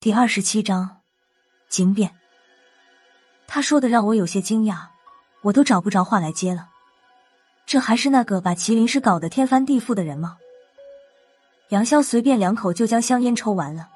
[0.00, 1.00] 第二十七章
[1.68, 2.14] 惊变。
[3.48, 4.76] 他说的让我有些惊讶，
[5.42, 6.68] 我都找不着话来接了。
[7.66, 10.38] 这还是那个把麒麟师搞得天翻地覆的人吗？
[11.70, 13.88] 杨潇随便两口就将香烟抽完了，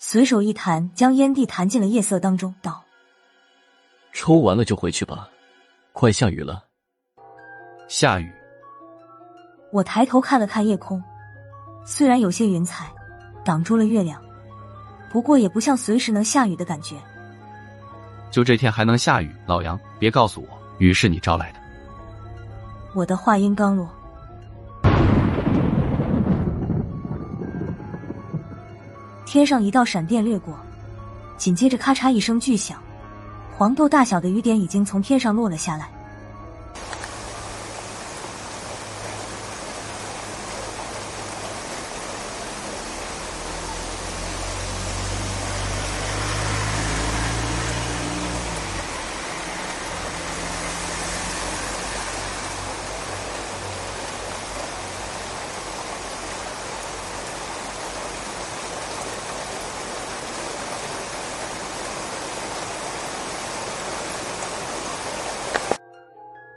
[0.00, 2.82] 随手一弹，将烟蒂弹进了夜色当中，道
[4.12, 5.30] ：“抽完了就回去吧，
[5.92, 6.64] 快下雨了。”
[7.86, 8.34] 下雨。
[9.70, 11.00] 我抬头看了看夜空，
[11.86, 12.92] 虽然有些云彩
[13.44, 14.20] 挡住了月亮。
[15.14, 16.96] 不过也不像随时能下雨的感觉。
[18.32, 19.30] 就这天还能下雨？
[19.46, 21.58] 老杨，别告诉我雨是你招来的。
[22.94, 23.88] 我的话音刚落，
[29.24, 30.52] 天上一道闪电掠过，
[31.36, 32.76] 紧接着咔嚓一声巨响，
[33.56, 35.88] 黄豆大小的雨点已经从天上落了下来。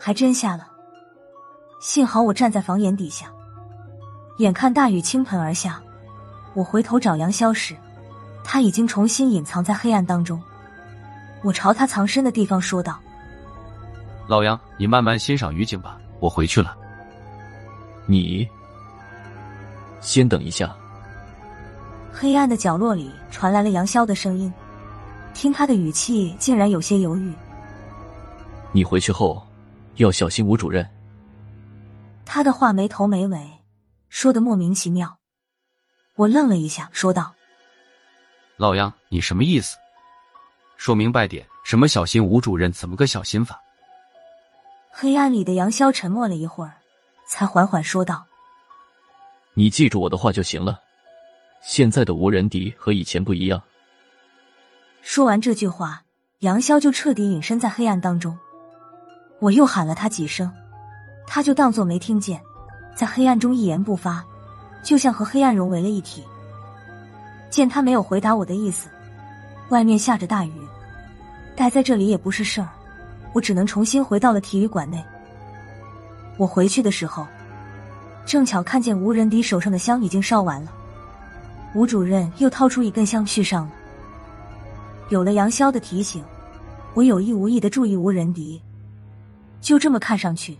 [0.08, 0.66] 还真下了，
[1.82, 3.26] 幸好我站在房檐底下，
[4.38, 5.82] 眼看大雨倾盆而下，
[6.54, 7.76] 我回头找杨潇时，
[8.42, 10.42] 他已经重新隐藏在黑暗当中。
[11.44, 12.98] 我朝他藏身的地方说道
[14.30, 16.74] ：“老杨，你慢慢欣赏雨景吧，我回去了。”
[18.08, 18.48] 你
[20.00, 20.74] 先等一下。
[22.14, 24.54] 黑暗的角落里传来了杨潇的声音，
[25.34, 27.34] 听他的语气竟然有些犹豫。
[28.72, 29.46] 你回去后。
[29.98, 30.88] 要小心吴主任。
[32.26, 33.60] 他的话没头没尾，
[34.10, 35.20] 说的莫名其妙。
[36.16, 37.36] 我愣了一下，说道
[38.58, 39.78] ：“老杨，你什么意思？
[40.76, 42.72] 说明白点，什么小心吴主任？
[42.72, 43.62] 怎么个小心法？”
[44.92, 46.74] 黑暗里的杨潇沉默了一会儿，
[47.28, 48.26] 才缓缓说道
[49.54, 50.80] ：“你记住我的话就行了。
[51.62, 53.62] 现在的吴仁迪和以前不一样。”
[55.02, 56.04] 说完这句话，
[56.40, 58.38] 杨潇就彻底隐身在黑暗当中。
[59.40, 60.52] 我又喊了他几声，
[61.28, 62.42] 他就当作没听见，
[62.96, 64.26] 在黑暗中一言不发，
[64.84, 66.24] 就像和黑暗融为了一体。
[67.50, 68.90] 见他没有回答我的意思，
[69.70, 70.52] 外面下着大雨，
[71.56, 72.68] 待在这里也不是事儿，
[73.34, 75.04] 我只能重新回到了体育馆内。
[76.38, 77.26] 我回去的时候，
[78.26, 80.72] 正巧看见吴仁迪手上的香已经烧完了，
[81.76, 83.72] 吴主任又掏出一根香续上了。
[85.10, 86.24] 有了杨潇的提醒，
[86.96, 88.62] 我有意无意的注意吴仁迪。
[89.62, 90.58] 就这么看上去，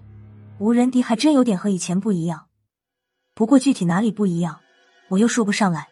[0.60, 2.48] 无人敌还真有点和以前不一样。
[3.34, 4.60] 不过具体哪里不一样，
[5.10, 5.88] 我又说不上来。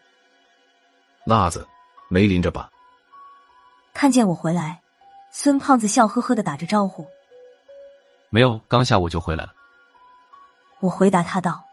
[1.25, 1.67] 辣子，
[2.09, 2.69] 没淋着吧？
[3.94, 4.81] 看见我回来，
[5.31, 7.07] 孙胖子笑呵呵的打着招呼
[8.29, 9.53] ：“没有，刚下午就回来了。”
[10.81, 11.63] 我回答他道：“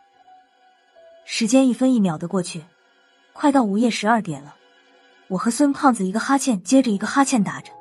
[1.27, 2.65] 时间一分一秒的过去，
[3.33, 4.55] 快到午夜十二点了。
[5.29, 7.73] 我和孙胖子一个哈欠接着一个哈欠打着。”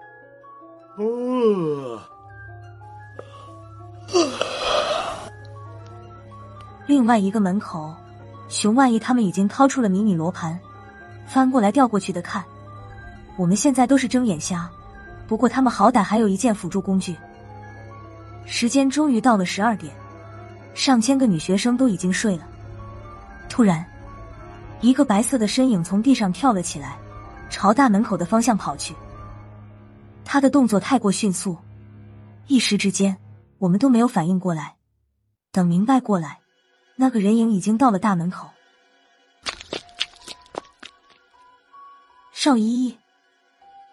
[6.85, 7.93] 另外一个门口，
[8.49, 10.59] 熊万一他们已经掏出了迷你罗盘，
[11.25, 12.43] 翻过来调过去的看。
[13.37, 14.69] 我们现在都是睁眼瞎，
[15.27, 17.15] 不过他们好歹还有一件辅助工具。
[18.45, 19.93] 时间终于到了十二点，
[20.73, 22.45] 上千个女学生都已经睡了。
[23.47, 23.85] 突然，
[24.81, 26.97] 一个白色的身影从地上跳了起来，
[27.49, 28.93] 朝大门口的方向跑去。
[30.25, 31.57] 他的动作太过迅速，
[32.47, 33.15] 一时之间
[33.61, 34.75] 我们都没有反应过来。
[35.51, 36.39] 等明白过来。
[36.97, 38.49] 那个人影已经到了大门口，
[42.31, 42.97] 邵依依，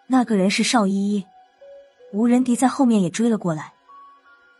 [0.05, 1.25] 那个人是邵依依，
[2.13, 3.73] 吴仁迪在后面也追了过来，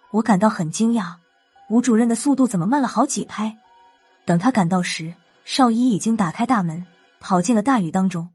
[0.09, 1.17] 我感到很惊讶，
[1.69, 3.55] 吴主任的速度怎么慢了好几拍？
[4.25, 5.13] 等他赶到时，
[5.45, 6.87] 邵依依已经打开大门，
[7.19, 8.29] 跑进了大雨当中。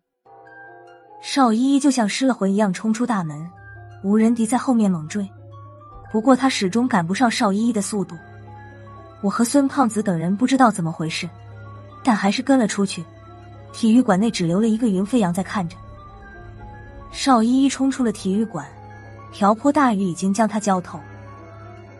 [1.22, 3.50] 邵依依就像失了魂一样冲出大门，
[4.04, 5.28] 吴仁迪在后面猛追，
[6.14, 8.16] 不过他始终赶不上邵依依的速度。
[9.20, 11.28] 我和孙胖子等人不知道怎么回事，
[12.04, 13.04] 但还是跟了出去。
[13.72, 15.76] 体育馆内只留了一个云飞扬在看着。
[17.10, 18.64] 邵依依冲出了体育馆，
[19.32, 21.00] 瓢泼大雨已经将他浇透。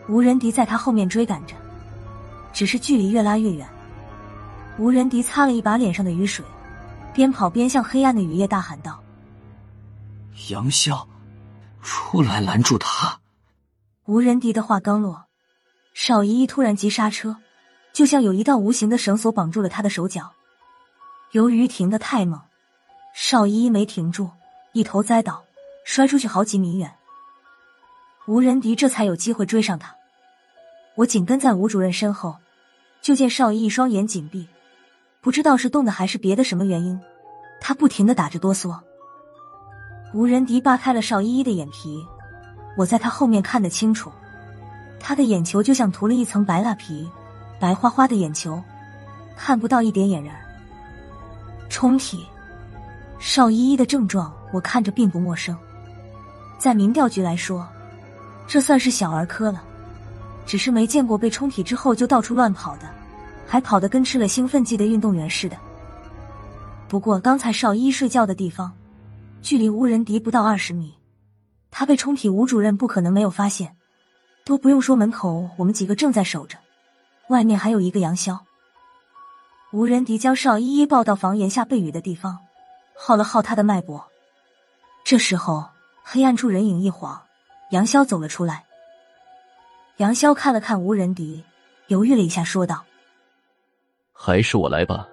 [0.08, 1.56] 吴仁迪在他后面追赶着，
[2.52, 3.66] 只是距离越拉越远。
[4.78, 6.44] 吴仁迪擦了一把脸上的雨水，
[7.12, 9.02] 边跑边向黑暗的雨夜大喊道
[10.50, 11.04] ：“杨潇，
[11.82, 13.18] 出来拦住他！”
[14.06, 15.24] 吴仁迪的话刚落。
[15.94, 17.38] 邵依依突然急刹车，
[17.94, 20.30] 就像有一道无形的绳索绑住了他的手脚。
[21.30, 22.38] 由于停得太猛，
[23.14, 24.28] 邵依依没停住，
[24.72, 25.42] 一头栽倒，
[25.86, 26.92] 摔出去好几米远。
[28.26, 29.94] 吴仁迪这才有机会追上他。
[30.96, 32.36] 我紧跟在吴主任身后，
[33.00, 34.46] 就见邵依依双眼紧闭，
[35.22, 37.00] 不知道是冻的还是别的什么原因，
[37.58, 38.78] 他不停的打着哆嗦。
[40.12, 42.06] 吴仁迪扒开了邵依依的眼皮，
[42.76, 44.10] 我在他后面看得清楚，
[44.98, 47.08] 他的眼球就像涂了一层白蜡皮，
[47.60, 48.62] 白花花的眼球，
[49.36, 50.40] 看不到一点眼仁儿。
[51.68, 52.26] 冲体。
[53.20, 55.56] 邵依依的症状，我看着并不陌生。
[56.58, 57.66] 在民调局来说，
[58.46, 59.62] 这算是小儿科了。
[60.44, 62.82] 只是没见过被冲体之后就到处乱跑的，
[63.46, 65.56] 还跑得跟吃了兴奋剂的运动员似的。
[66.86, 68.70] 不过刚才邵依依睡觉的地方，
[69.40, 70.92] 距离吴仁迪不到二十米，
[71.76, 73.76] 他被冲体，吴主任不可能没有发现。
[74.44, 76.56] 都不用说，门口我们几个正在守着，
[77.30, 78.38] 外面还有一个杨潇。
[79.72, 82.38] 吴仁迪将邵依依抱到房檐下避雨的地方。
[82.96, 84.06] 耗了耗他的脉搏，
[85.02, 85.68] 这时候
[86.04, 87.20] 黑暗处人影一晃，
[87.72, 88.64] 杨潇走了出来。
[89.96, 91.42] 杨潇看了看吴仁迪，
[91.88, 92.84] 犹豫了一下，说道
[94.14, 95.08] ：“还是我来吧。”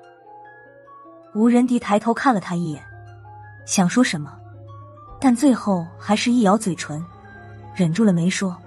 [1.34, 2.84] 吴仁迪抬头看了他一眼，
[3.66, 4.38] 想说什么，
[5.24, 7.02] 但最后还是一咬嘴唇，
[7.76, 8.58] 忍住了没说。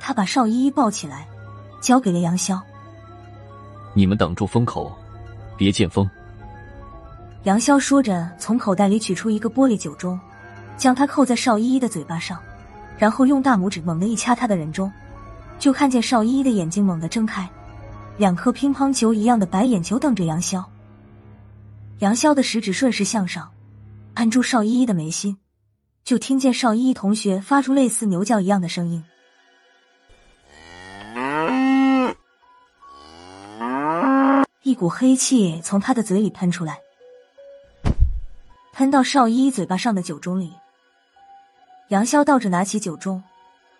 [0.00, 1.28] 他把邵依依抱起来，
[1.80, 2.60] 交给了杨潇
[3.94, 4.92] ：“你们挡住风口，
[5.56, 6.10] 别见风。”
[7.44, 10.18] 杨潇说着，从口袋里取出一个玻璃酒盅，
[10.76, 12.40] 将它扣在邵依依的嘴巴上，
[12.98, 14.90] 然后用大拇指猛地一掐她的人中，
[15.56, 17.48] 就看见邵依依的眼睛猛地睁开，
[18.18, 20.64] 两颗乒乓球一样的白眼球瞪着杨潇。
[22.00, 23.48] 杨潇的食指顺势向上，
[24.14, 25.38] 按住邵依依的眉心，
[26.06, 29.02] 就听见邵依依同学发出类似牛叫一样的声音，
[34.62, 36.78] 一股黑气从他的嘴里喷出来。
[38.72, 40.52] 喷到邵依依嘴巴上的酒盅里，
[41.88, 43.20] 杨潇倒着拿起酒盅，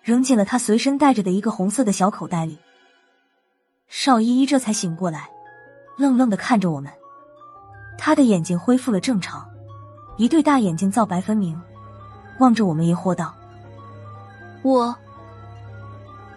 [0.01, 2.57] 扔进了他随身带着的一个红色的小口袋里。
[3.87, 5.29] 邵依依这才醒过来，
[5.97, 6.91] 愣愣的看着我们，
[7.97, 9.49] 他的眼睛恢复了正常，
[10.17, 11.57] 一对大眼睛皂白分明，
[12.39, 13.33] 望着我们疑惑道
[14.63, 14.95] ：“我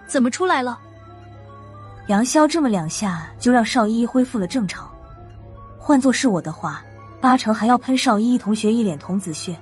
[0.06, 0.79] 怎么出来了？”
[2.08, 4.91] 杨潇这么两下就让邵依依恢复了正常，
[5.79, 6.82] 换做是我的话。
[7.20, 9.55] 八成还要喷邵依依同学一脸童子血。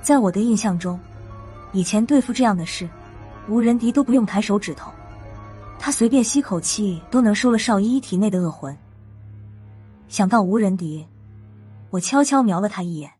[0.00, 0.98] 在我的印象中，
[1.72, 2.88] 以前对付这样的事，
[3.50, 4.90] 吴仁迪都不用抬手指头，
[5.78, 8.74] 他随便吸口气都能收了邵依依体内的恶魂。
[10.08, 11.06] 想到吴仁迪，
[11.90, 13.10] 我悄悄瞄了他一眼，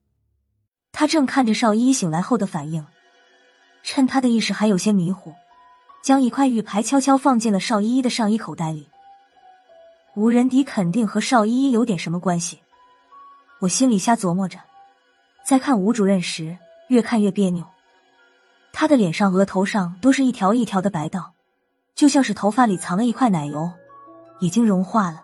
[0.95, 2.87] 他正看着邵依依醒来后的反应，
[3.83, 5.35] 趁他的意识还有些迷糊，
[6.03, 8.89] 将一块玉牌悄悄放进了邵依依的上衣口袋里。
[10.15, 12.61] 吴仁迪肯定和邵依依有点什么关系。
[13.59, 14.61] 我心里瞎琢磨着，
[15.45, 16.57] 在看吴主任时，
[16.89, 17.67] 越看越别扭。
[18.73, 21.33] 他的脸上、额头上都是一条一条的白道，
[21.97, 23.69] 就像是头发里藏了一块奶油，
[24.39, 25.23] 已经融化了，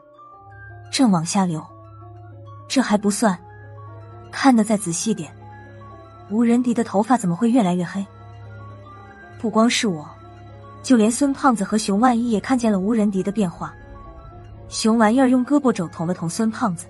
[0.90, 1.64] 正往下流。
[2.68, 3.38] 这还不算，
[4.32, 5.32] 看得再仔细点，
[6.30, 8.06] 吴仁迪的头发怎么会越来越黑？
[9.40, 10.08] 不光是我，
[10.82, 13.74] 就连孙胖子和熊万一也看见了吴仁迪的变化。
[14.68, 16.86] 熊玩意儿用胳膊肘捅了捅孙胖子。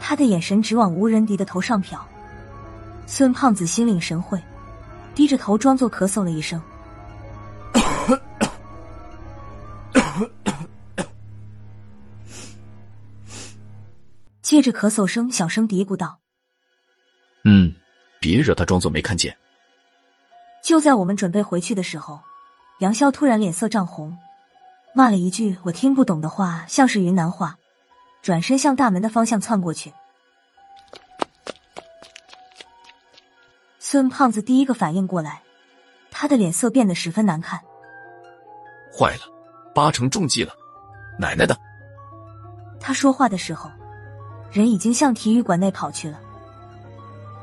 [0.00, 1.98] 他的眼神直往吴仁迪的头上瞟，
[3.06, 4.40] 孙胖子心领神会，
[5.14, 6.62] 低着头装作咳嗽了一声，
[14.40, 16.20] 借着咳嗽声小声嘀咕道：“，
[18.28, 19.34] 别惹他装作没看见。”
[20.62, 22.20] 就在我们准备回去的时候，
[22.80, 24.18] 杨潇突然脸色涨红，
[24.92, 27.56] 骂了一句我听不懂的话，像是云南话。
[28.20, 29.92] 转身向大门的方向窜过去，
[33.78, 35.40] 孙胖子第一个反应过来，
[36.10, 37.60] 他的脸色变得十分难看。
[38.92, 39.22] 坏了，
[39.72, 40.52] 八成中计了！
[41.18, 41.56] 奶奶的！
[42.80, 43.70] 他说话的时候，
[44.50, 46.20] 人已经向体育馆内跑去了。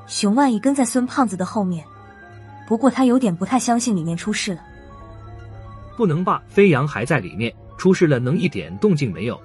[0.08, 1.86] 熊万一跟在孙胖子的后面，
[2.68, 4.62] 不过他有点不太相信里面出事了。
[5.98, 6.44] 不能吧？
[6.48, 9.42] 飞扬还在里面，出事了能一点动静没有？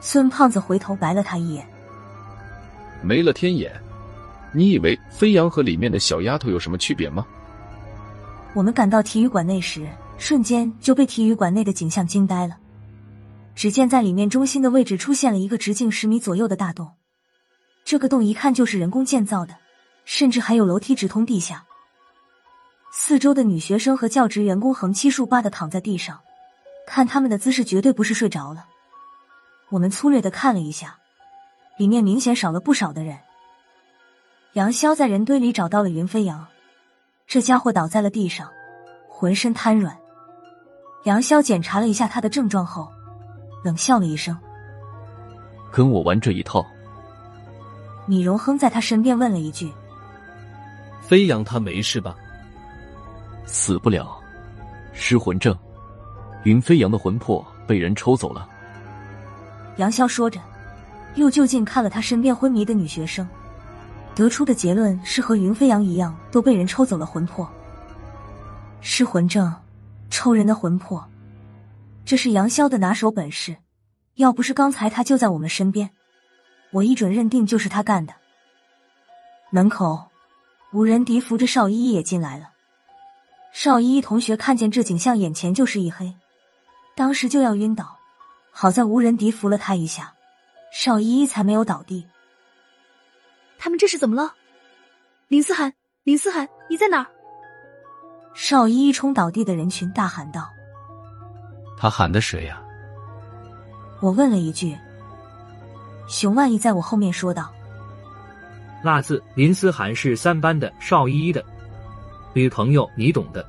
[0.00, 1.66] 孙胖子回头白了他一眼，
[3.02, 3.72] 没了天眼，
[4.52, 7.26] 你以为飞扬和里面的小丫头有什么区别吗？
[8.52, 9.86] 我们赶到体育馆内时，
[10.18, 12.56] 瞬间就被体育馆内的景象惊呆了。
[13.54, 16.92] 只见在里面中心的位置出现了一个直径十米左右的大洞，
[17.84, 19.56] 这个洞一看就是人工建造的，
[20.06, 21.62] 甚至还有楼梯直通地下。
[22.90, 26.18] 四周的女学生和教职员工横七竖八的躺在地上，
[26.86, 28.64] 看他们的姿势，绝对不是睡着了。
[29.68, 30.96] 我们粗略的看了一下，
[31.76, 33.18] 里面明显少了不少的人。
[34.54, 36.46] 杨潇在人堆里找到了云飞扬，
[37.26, 38.48] 这家伙倒在了地上，
[39.08, 39.94] 浑身瘫软。
[41.04, 42.90] 杨潇检查了一下他的症状后，
[43.62, 44.34] 冷笑了一声。
[45.70, 46.64] 跟我玩这一套？
[48.06, 49.70] 米荣哼在他身边问了一句
[51.00, 52.16] ：“飞扬他没事吧？”
[53.46, 54.18] 死不了，
[54.92, 55.56] 失魂症。
[56.44, 58.48] 云飞扬的魂魄被人抽走了。
[59.76, 60.40] 杨潇说着，
[61.16, 63.28] 又就近看了他身边昏迷的女学生，
[64.14, 67.48] 得出的结论是和云飞扬一样，都被人抽走了魂魄。
[68.80, 69.52] 失魂症，
[70.08, 71.04] 抽人的魂魄，
[72.04, 73.56] 这是杨潇的拿手本事。
[74.14, 75.90] 要不是刚才他就在我们身边，
[76.72, 78.14] 我一准认定就是他干的。
[79.50, 80.06] 门口，
[80.72, 82.50] 吴仁迪扶着邵依依也进来了。
[83.52, 86.14] 邵依依同学看见这景象，眼前就是一黑。
[86.94, 87.96] 当时就要晕倒，
[88.50, 90.14] 好在吴仁迪扶了他一下，
[90.72, 92.06] 邵依依才没有倒地。
[93.58, 94.34] 他们这是怎么了？
[95.28, 95.72] 林思涵，
[96.04, 97.06] 林思涵，你在哪儿？
[98.34, 100.50] 邵依依冲倒地的人群大喊道
[101.78, 102.62] ：“他喊的谁呀？”
[104.00, 104.76] 我问了一句。
[106.06, 107.50] 熊万一在我后面说道
[108.86, 111.44] ：“辣子，林思涵是三班的邵依依的
[112.32, 113.44] 女朋友，你懂的。”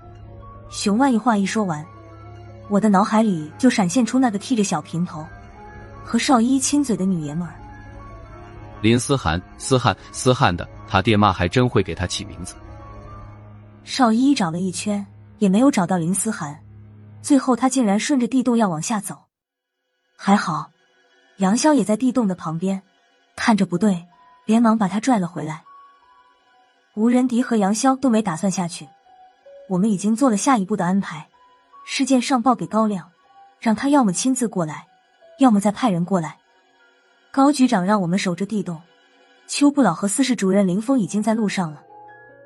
[0.70, 1.86] 熊万一话一说完。
[2.70, 5.25] 我的脑海里就闪现出那个剃着小平头、
[6.03, 7.53] 和邵依依亲嘴的女爷们儿。
[8.82, 12.56] 林思涵，思涵，思涵的，他爹妈还真会给他起名字。
[13.86, 15.06] 邵依依找了一圈
[15.38, 16.60] 也没有找到林思涵，
[17.22, 19.17] 最后他竟然顺着地洞要往下走。
[20.17, 20.72] 还好，
[21.38, 22.82] 杨潇也在地洞的旁边，
[23.38, 24.06] 看着不对，
[24.47, 25.63] 连忙把他拽了回来。
[26.95, 28.87] 吴仁迪和杨潇都没打算下去，
[29.69, 31.27] 我们已经做了下一步的安排。
[31.85, 33.11] 事件上报给高亮，
[33.59, 34.87] 让他要么亲自过来，
[35.39, 36.37] 要么再派人过来。
[37.31, 38.81] 高局长让我们守着地洞。
[39.47, 41.81] 邱不老和司事主任林峰已经在路上了，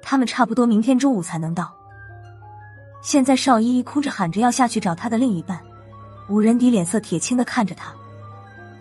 [0.01, 1.73] 他们差不多明天中午才能到。
[3.01, 5.59] 现在邵依依哭着喊着要下去找她的另一半，
[6.29, 7.91] 吴仁迪脸色铁青的看着他，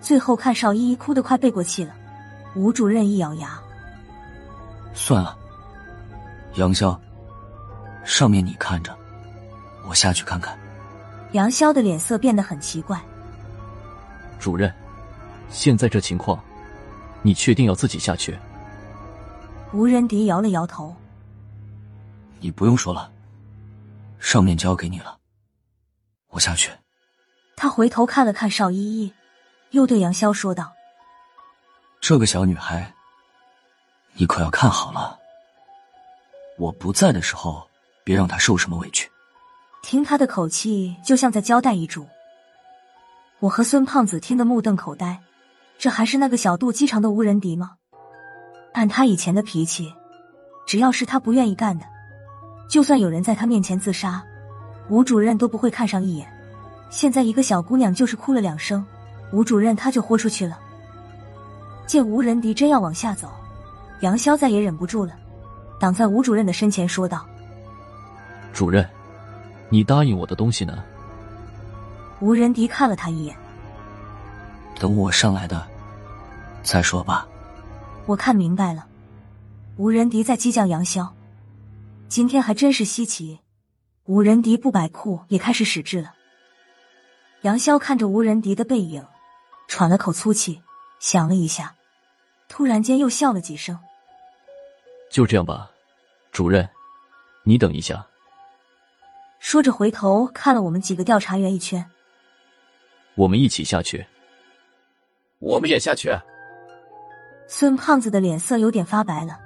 [0.03, 1.95] 最后看邵依依哭得快背过气了，
[2.55, 3.61] 吴主任一咬牙
[4.93, 5.37] ：“算了，
[6.55, 6.99] 杨潇，
[8.05, 8.97] 上面你看着。”
[9.89, 10.59] 我下去看看。
[11.33, 13.01] 杨潇的脸色变得很奇怪。
[14.39, 14.73] 主任，
[15.49, 16.43] 现在这情况，
[17.23, 18.37] 你确定要自己下去？
[19.73, 20.95] 吴仁迪摇了摇头。
[22.41, 23.13] 你不用说了，
[24.19, 25.19] 上面交给你了。
[26.31, 26.71] 我下去。
[27.55, 29.13] 他回头看了看邵依依，
[29.71, 30.73] 又对杨潇说道
[32.01, 32.95] ：“这个小女孩，
[34.15, 35.19] 你可要看好了。
[36.59, 37.69] 我不在的时候，
[38.03, 39.11] 别让她受什么委屈。”
[39.83, 42.07] 听他的口气，就像在交代遗嘱。
[43.39, 45.21] 我和孙胖子听得目瞪口呆，
[45.79, 47.73] 这还是那个小肚鸡肠的吴仁迪吗？
[48.73, 49.95] 按他以前的脾气，
[50.67, 51.87] 只要是他不愿意干的，
[52.69, 54.23] 就算有人在他面前自杀，
[54.89, 56.31] 吴主任都不会看上一眼。
[56.91, 58.85] 现在一个小姑娘就是哭了两声，
[59.33, 60.59] 吴主任他就豁出去了。
[61.91, 63.29] 见吴仁迪真要往下走，
[63.99, 65.13] 杨潇再也忍不住了，
[65.81, 67.27] 挡在吴主任的身前说道
[68.55, 68.89] ：“主任。”
[69.71, 70.85] 你答应我的东西呢？
[72.21, 73.37] 吴仁迪看了他一眼。
[74.79, 75.67] 等我上来的
[76.63, 77.27] 再说吧。
[78.07, 78.87] 我看明白了，
[79.77, 81.09] 吴仁迪在激将杨潇。
[82.09, 83.41] 今天还真是稀奇，
[84.05, 86.15] 吴仁迪不摆酷也开始使智了。
[87.41, 89.05] 杨潇看着吴仁迪的背影，
[89.67, 90.63] 喘了口粗气，
[91.01, 91.75] 想了一下，
[92.51, 93.79] 突然间又笑了几声。
[95.09, 95.71] 就这样吧，
[96.33, 96.69] 主任，
[97.45, 98.05] 你等一下。
[99.39, 101.89] 说着，回头看了我们几个调查员一圈。
[103.15, 104.05] 我们一起下去。
[105.39, 106.15] 我们也下去。
[107.47, 109.39] 孙胖子的脸色有点发白了，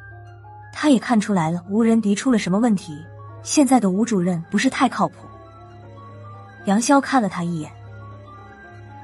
[0.72, 2.98] 他也看出来了，吴仁迪出了什么问题。
[3.42, 5.28] 现在的吴主任不是太靠谱。
[6.64, 7.70] 杨潇看了他一眼，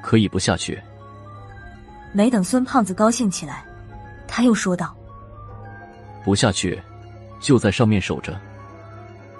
[0.02, 0.83] 可以不下去。
[2.12, 3.64] 没等孙胖子高兴起来，
[4.40, 4.97] 他又说道
[6.25, 6.82] ：“不下去，
[7.40, 8.40] 就在上面守着。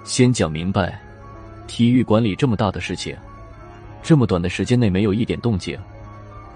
[0.03, 1.01] 先讲明白。”
[1.65, 3.17] 体育馆里这么大的事情，
[4.03, 5.75] 这么短的时间内没有一点动静，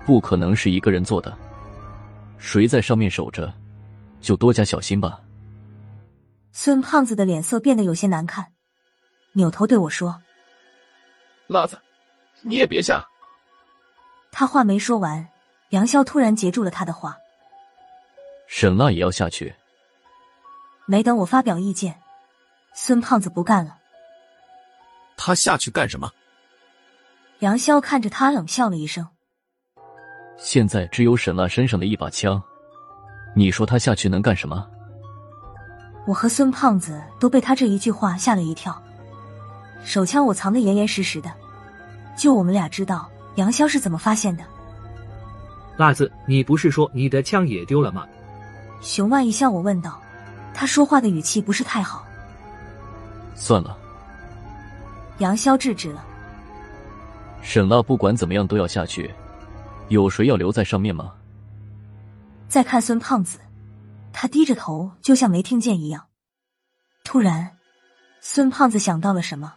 [0.06, 1.36] 不可能是一个人做的。
[2.38, 3.52] 谁在上面守着，
[4.22, 5.20] 就多加小心吧。
[6.52, 8.46] 孙胖子的脸色变得有些难看，
[9.34, 10.22] 扭头对我说
[11.50, 11.80] ：“辣子，
[12.44, 13.04] 你也别下。”
[14.32, 15.28] 他话没说完，
[15.70, 17.18] 杨潇突然截住了他的话
[18.48, 19.54] ：“沈辣也要下去。”
[20.88, 22.00] 没等我发表意见，
[22.74, 23.78] 孙胖子不干了。
[25.18, 26.12] 他下去干什么？
[27.40, 29.08] 杨潇看着他冷笑了一声。
[30.38, 32.42] 现在只有沈辣身上的一把枪，
[33.36, 34.70] 你说他下去能干什么？
[36.06, 38.80] 我和孙胖子都被他这一句话吓了一跳。
[39.84, 41.32] 手枪我藏得严严实实的，
[42.16, 44.44] 就我们俩知道杨潇是怎么发现的。
[45.78, 48.08] 辣子，你不是说你的枪也丢了吗？
[48.82, 50.01] 熊万一向我问道，
[50.53, 52.05] 他说话的语气不是太好。
[53.36, 53.77] 算了，
[55.17, 56.05] 杨潇制止了。
[57.41, 59.13] 沈浪不管怎么样都要下去，
[59.89, 61.13] 有谁要留在上面吗？
[62.48, 63.39] 再看孙胖子，
[64.13, 66.08] 他低着头，就像没听见一样。
[67.03, 67.58] 突然，
[68.22, 69.53] 孙胖子想到了什么。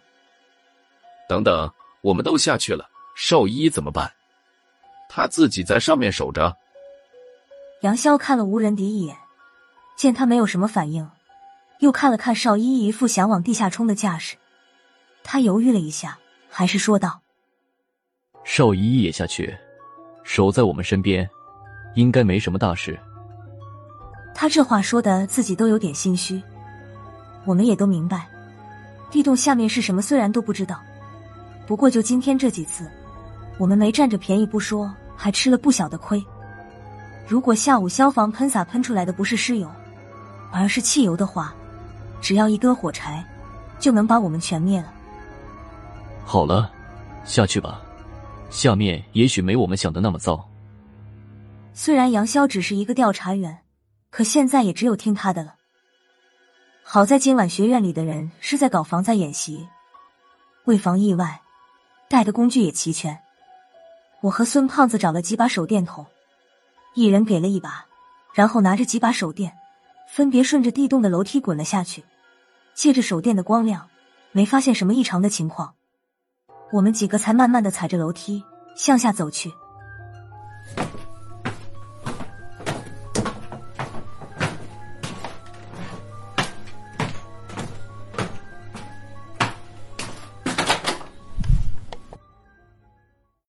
[1.28, 1.70] 等等，
[2.00, 4.10] 我们都下去了，邵依依怎么办？
[5.08, 6.54] 他自己在上面守着。
[7.82, 9.16] 杨潇看了吴仁迪一眼，
[9.96, 11.08] 见他没有什么反应，
[11.78, 14.36] 又看了看邵依依一副想往地下冲的架势，
[15.22, 16.18] 他犹豫了一下，
[16.50, 17.20] 还是说道。
[18.42, 19.56] 邵依依也下去，
[20.24, 21.28] 守在我们身边，
[21.94, 22.98] 应该没什么大事。
[24.34, 26.42] 他这话说的自己都有点心虚。
[27.44, 28.28] 我们也都明白，
[29.08, 30.82] 地洞下面是什么，虽然都不知道，
[31.64, 32.90] 不过就今天这几次，
[33.56, 36.20] 我们没占着便宜不说，还吃了不小的亏。
[37.28, 39.70] 如果下午消防喷洒喷出来的不是尸油，
[40.50, 41.54] 而是汽油的话，
[42.22, 43.22] 只要一根火柴，
[43.78, 44.90] 就能把我们全灭了。
[46.24, 46.72] 好了，
[47.26, 47.82] 下去吧。
[48.48, 50.48] 下面也许没我们想的那么糟。
[51.74, 53.58] 虽然杨潇只是一个调查员，
[54.10, 55.56] 可现在也只有听他的了。
[56.82, 59.68] 好在今晚学院里的人是在搞防灾演习，
[60.64, 61.42] 为防意外，
[62.08, 63.20] 带的工具也齐全。
[64.22, 66.06] 我和孙胖子找了几把手电筒，
[66.94, 67.86] 一人给了一把，
[68.34, 69.56] 然后拿着几把手电，
[70.08, 72.04] 分别顺着地洞的楼梯滚了下去。
[72.74, 73.88] 借着手电的光亮，
[74.32, 75.74] 没发现什么异常的情况。
[76.72, 78.44] 我们几个才慢慢的踩着楼梯
[78.76, 79.52] 向下走去。